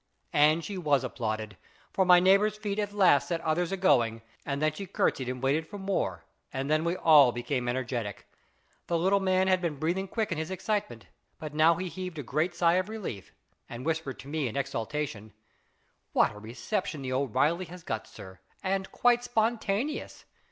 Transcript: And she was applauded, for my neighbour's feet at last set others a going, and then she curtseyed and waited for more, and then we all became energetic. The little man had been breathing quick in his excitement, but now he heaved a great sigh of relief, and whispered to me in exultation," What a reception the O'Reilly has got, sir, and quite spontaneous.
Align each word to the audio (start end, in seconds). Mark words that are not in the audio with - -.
And 0.33 0.65
she 0.65 0.79
was 0.79 1.03
applauded, 1.03 1.57
for 1.93 2.05
my 2.05 2.19
neighbour's 2.19 2.57
feet 2.57 2.79
at 2.79 2.91
last 2.91 3.27
set 3.27 3.39
others 3.41 3.71
a 3.71 3.77
going, 3.77 4.23
and 4.47 4.59
then 4.59 4.73
she 4.73 4.87
curtseyed 4.87 5.29
and 5.29 5.43
waited 5.43 5.67
for 5.67 5.77
more, 5.77 6.25
and 6.51 6.71
then 6.71 6.83
we 6.83 6.97
all 6.97 7.31
became 7.31 7.67
energetic. 7.69 8.25
The 8.87 8.97
little 8.97 9.19
man 9.19 9.47
had 9.47 9.61
been 9.61 9.75
breathing 9.77 10.07
quick 10.07 10.31
in 10.31 10.39
his 10.39 10.49
excitement, 10.49 11.05
but 11.37 11.53
now 11.53 11.75
he 11.75 11.87
heaved 11.87 12.17
a 12.17 12.23
great 12.23 12.55
sigh 12.55 12.77
of 12.77 12.89
relief, 12.89 13.31
and 13.69 13.85
whispered 13.85 14.17
to 14.21 14.27
me 14.27 14.47
in 14.47 14.57
exultation," 14.57 15.33
What 16.13 16.33
a 16.33 16.39
reception 16.39 17.03
the 17.03 17.13
O'Reilly 17.13 17.65
has 17.65 17.83
got, 17.83 18.07
sir, 18.07 18.39
and 18.63 18.91
quite 18.91 19.23
spontaneous. 19.23 20.25